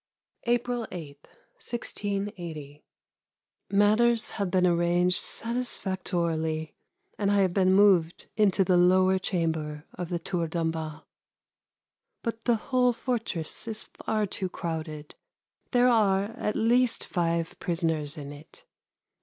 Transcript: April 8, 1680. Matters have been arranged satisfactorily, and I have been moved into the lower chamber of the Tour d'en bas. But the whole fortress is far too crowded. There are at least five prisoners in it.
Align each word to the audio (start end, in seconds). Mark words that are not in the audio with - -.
April 0.45 0.87
8, 0.91 1.27
1680. 1.59 2.83
Matters 3.69 4.31
have 4.31 4.49
been 4.49 4.65
arranged 4.65 5.19
satisfactorily, 5.21 6.73
and 7.19 7.29
I 7.31 7.41
have 7.41 7.53
been 7.53 7.75
moved 7.75 8.25
into 8.35 8.63
the 8.63 8.77
lower 8.77 9.19
chamber 9.19 9.85
of 9.93 10.09
the 10.09 10.17
Tour 10.17 10.47
d'en 10.47 10.71
bas. 10.71 11.01
But 12.23 12.45
the 12.45 12.55
whole 12.55 12.93
fortress 12.93 13.67
is 13.67 13.83
far 13.83 14.25
too 14.25 14.49
crowded. 14.49 15.13
There 15.69 15.87
are 15.87 16.31
at 16.35 16.55
least 16.55 17.05
five 17.05 17.55
prisoners 17.59 18.17
in 18.17 18.31
it. 18.31 18.65